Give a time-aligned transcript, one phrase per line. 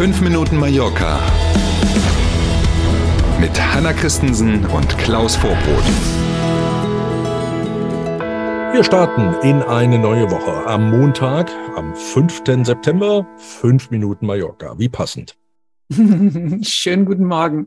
[0.00, 1.20] 5 Minuten Mallorca
[3.38, 5.84] mit Hanna Christensen und Klaus Vorbrot.
[8.72, 10.66] Wir starten in eine neue Woche.
[10.66, 12.44] Am Montag, am 5.
[12.64, 14.78] September, 5 Minuten Mallorca.
[14.78, 15.36] Wie passend.
[15.90, 17.66] Schönen guten Morgen.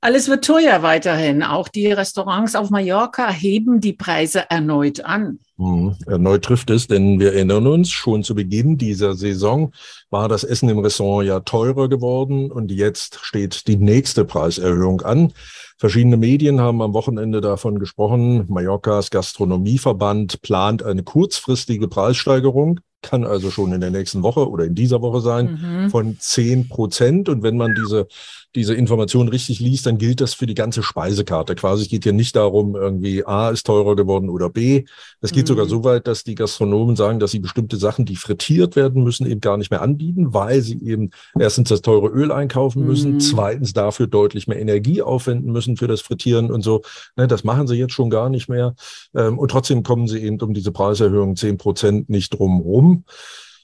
[0.00, 1.42] Alles wird teuer weiterhin.
[1.42, 5.40] Auch die Restaurants auf Mallorca heben die Preise erneut an.
[5.56, 5.96] Mhm.
[6.06, 9.72] Erneut trifft es, denn wir erinnern uns, schon zu Beginn dieser Saison
[10.08, 15.32] war das Essen im Restaurant ja teurer geworden und jetzt steht die nächste Preiserhöhung an.
[15.78, 18.44] Verschiedene Medien haben am Wochenende davon gesprochen.
[18.48, 24.74] Mallorcas Gastronomieverband plant eine kurzfristige Preissteigerung kann also schon in der nächsten Woche oder in
[24.74, 25.90] dieser Woche sein, mhm.
[25.90, 27.28] von zehn Prozent.
[27.28, 28.08] Und wenn man diese,
[28.54, 31.54] diese Information richtig liest, dann gilt das für die ganze Speisekarte.
[31.54, 34.84] Quasi geht hier nicht darum, irgendwie A ist teurer geworden oder B.
[35.20, 35.48] Es geht mhm.
[35.48, 39.26] sogar so weit, dass die Gastronomen sagen, dass sie bestimmte Sachen, die frittiert werden müssen,
[39.26, 43.20] eben gar nicht mehr anbieten, weil sie eben erstens das teure Öl einkaufen müssen, mhm.
[43.20, 46.82] zweitens dafür deutlich mehr Energie aufwenden müssen für das Frittieren und so.
[47.16, 48.74] Ne, das machen sie jetzt schon gar nicht mehr.
[49.14, 52.87] Ähm, und trotzdem kommen sie eben um diese Preiserhöhung zehn Prozent nicht drum rum.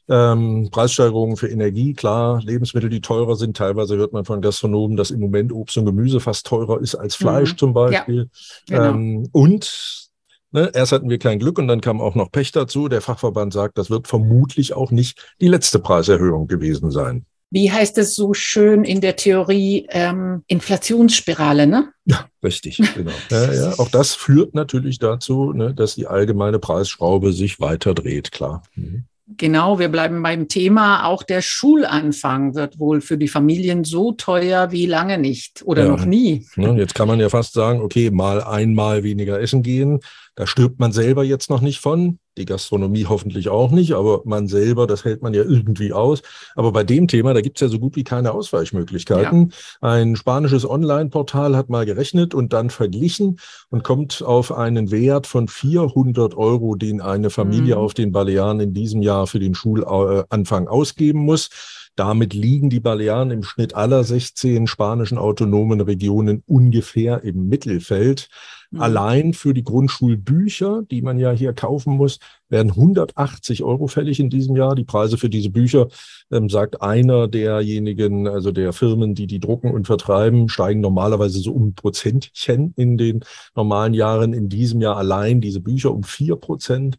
[0.06, 3.56] Ähm, Preissteigerungen für Energie, klar, Lebensmittel, die teurer sind.
[3.56, 7.14] Teilweise hört man von Gastronomen, dass im Moment Obst und Gemüse fast teurer ist als
[7.14, 7.58] Fleisch mhm.
[7.58, 8.28] zum Beispiel.
[8.68, 8.98] Ja, genau.
[8.98, 10.10] ähm, und
[10.52, 12.88] ne, erst hatten wir kein Glück und dann kam auch noch Pech dazu.
[12.88, 17.24] Der Fachverband sagt, das wird vermutlich auch nicht die letzte Preiserhöhung gewesen sein.
[17.50, 19.86] Wie heißt es so schön in der Theorie?
[19.90, 21.92] Ähm, Inflationsspirale, ne?
[22.04, 23.12] Ja, richtig, genau.
[23.30, 23.78] ja, ja.
[23.78, 28.64] Auch das führt natürlich dazu, ne, dass die allgemeine Preisschraube sich weiter dreht, klar.
[28.74, 29.04] Mhm.
[29.26, 31.06] Genau, wir bleiben beim Thema.
[31.06, 35.90] Auch der Schulanfang wird wohl für die Familien so teuer wie lange nicht oder ja.
[35.90, 36.46] noch nie.
[36.56, 40.00] Ne, jetzt kann man ja fast sagen, okay, mal einmal weniger essen gehen.
[40.34, 42.18] Da stirbt man selber jetzt noch nicht von.
[42.36, 46.22] Die Gastronomie hoffentlich auch nicht, aber man selber, das hält man ja irgendwie aus.
[46.56, 49.52] Aber bei dem Thema, da gibt's ja so gut wie keine Ausweichmöglichkeiten.
[49.80, 49.88] Ja.
[49.88, 53.38] Ein spanisches Online-Portal hat mal gerechnet und dann verglichen
[53.70, 57.80] und kommt auf einen Wert von 400 Euro, den eine Familie mhm.
[57.80, 61.50] auf den Balearen in diesem Jahr für den Schulanfang ausgeben muss.
[61.96, 68.28] Damit liegen die Balearen im Schnitt aller 16 spanischen autonomen Regionen ungefähr im Mittelfeld.
[68.70, 68.80] Mhm.
[68.80, 72.18] Allein für die Grundschulbücher, die man ja hier kaufen muss,
[72.48, 74.74] werden 180 Euro fällig in diesem Jahr.
[74.74, 75.86] Die Preise für diese Bücher,
[76.32, 81.52] ähm, sagt einer derjenigen, also der Firmen, die die drucken und vertreiben, steigen normalerweise so
[81.52, 83.20] um Prozentchen in den
[83.54, 84.32] normalen Jahren.
[84.32, 86.98] In diesem Jahr allein diese Bücher um vier Prozent.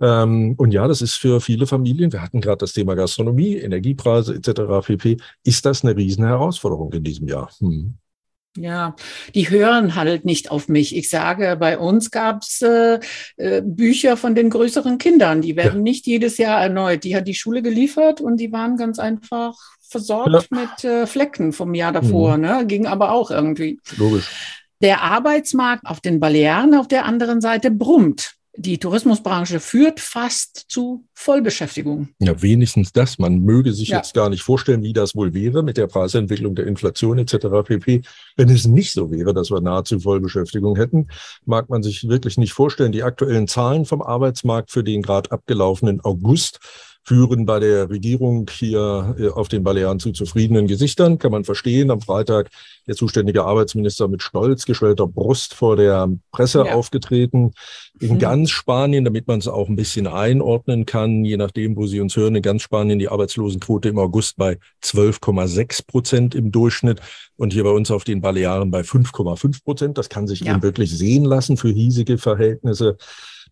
[0.00, 4.34] Ähm, und ja, das ist für viele Familien, wir hatten gerade das Thema Gastronomie, Energiepreise
[4.34, 4.86] etc.
[4.86, 7.50] pp, ist das eine riesen Herausforderung in diesem Jahr.
[7.58, 7.94] Hm.
[8.56, 8.96] Ja,
[9.34, 10.96] die hören halt nicht auf mich.
[10.96, 12.98] Ich sage, bei uns gab es äh,
[13.36, 15.82] äh, Bücher von den größeren Kindern, die werden ja.
[15.82, 17.04] nicht jedes Jahr erneut.
[17.04, 20.58] Die hat die Schule geliefert und die waren ganz einfach versorgt ja.
[20.58, 22.36] mit äh, Flecken vom Jahr davor.
[22.36, 22.42] Mhm.
[22.42, 22.66] Ne?
[22.66, 23.78] Ging aber auch irgendwie.
[23.96, 24.28] Logisch.
[24.80, 31.04] Der Arbeitsmarkt auf den Balearen auf der anderen Seite brummt die Tourismusbranche führt fast zu
[31.14, 32.08] Vollbeschäftigung.
[32.18, 33.18] Ja, wenigstens das.
[33.18, 33.98] Man möge sich ja.
[33.98, 37.46] jetzt gar nicht vorstellen, wie das wohl wäre mit der Preisentwicklung der Inflation etc.
[37.64, 38.02] pp.
[38.36, 41.06] Wenn es nicht so wäre, dass wir nahezu Vollbeschäftigung hätten,
[41.44, 42.90] mag man sich wirklich nicht vorstellen.
[42.90, 46.58] Die aktuellen Zahlen vom Arbeitsmarkt für den gerade abgelaufenen August
[47.08, 51.18] führen bei der Regierung hier äh, auf den Balearen zu zufriedenen Gesichtern.
[51.18, 51.90] Kann man verstehen.
[51.90, 52.50] Am Freitag
[52.86, 56.74] der zuständige Arbeitsminister mit stolz geschwellter Brust vor der Presse ja.
[56.74, 57.52] aufgetreten.
[57.98, 58.18] In mhm.
[58.18, 62.14] ganz Spanien, damit man es auch ein bisschen einordnen kann, je nachdem, wo Sie uns
[62.14, 67.00] hören, in ganz Spanien die Arbeitslosenquote im August bei 12,6 Prozent im Durchschnitt
[67.36, 69.96] und hier bei uns auf den Balearen bei 5,5 Prozent.
[69.96, 70.52] Das kann sich ja.
[70.52, 72.98] eben wirklich sehen lassen für hiesige Verhältnisse.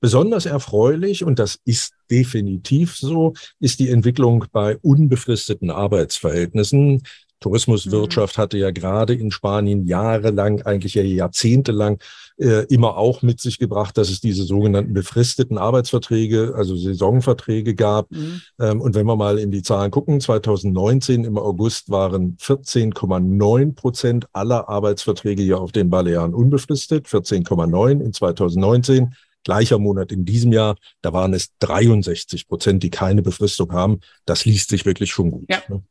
[0.00, 7.02] Besonders erfreulich, und das ist definitiv so, ist die Entwicklung bei unbefristeten Arbeitsverhältnissen.
[7.40, 8.42] Tourismuswirtschaft mhm.
[8.42, 11.98] hatte ja gerade in Spanien jahrelang, eigentlich ja jahrzehntelang
[12.38, 18.10] äh, immer auch mit sich gebracht, dass es diese sogenannten befristeten Arbeitsverträge, also Saisonverträge gab.
[18.10, 18.40] Mhm.
[18.58, 24.26] Ähm, und wenn wir mal in die Zahlen gucken, 2019 im August waren 14,9 Prozent
[24.32, 29.14] aller Arbeitsverträge hier auf den Balearen unbefristet, 14,9 in 2019
[29.46, 34.00] gleicher Monat in diesem Jahr, da waren es 63 Prozent, die keine Befristung haben.
[34.26, 35.46] Das liest sich wirklich schon gut.
[35.48, 35.62] Ja.
[35.68, 35.82] Ne?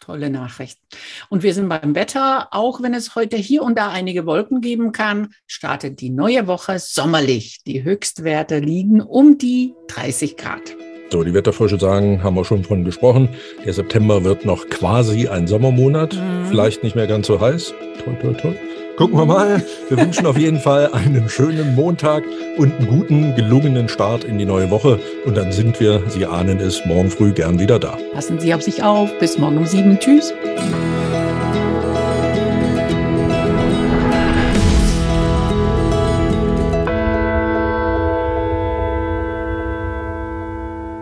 [0.00, 0.78] Tolle Nachricht.
[1.30, 2.48] Und wir sind beim Wetter.
[2.50, 6.78] Auch wenn es heute hier und da einige Wolken geben kann, startet die neue Woche
[6.78, 7.62] sommerlich.
[7.66, 10.76] Die Höchstwerte liegen um die 30 Grad.
[11.10, 13.28] So, die Wetterfrösche sagen, haben wir schon von gesprochen.
[13.64, 16.14] Der September wird noch quasi ein Sommermonat.
[16.14, 16.46] Mhm.
[16.48, 17.72] Vielleicht nicht mehr ganz so heiß.
[18.04, 18.58] Toll, toll, toll.
[18.96, 19.60] Gucken wir mal.
[19.88, 22.22] Wir wünschen auf jeden Fall einen schönen Montag
[22.56, 25.00] und einen guten, gelungenen Start in die neue Woche.
[25.24, 27.98] Und dann sind wir, Sie ahnen es, morgen früh gern wieder da.
[28.12, 29.10] Passen Sie auf sich auf.
[29.18, 29.98] Bis morgen um sieben.
[29.98, 30.32] Tschüss.